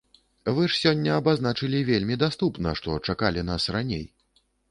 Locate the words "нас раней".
3.53-4.05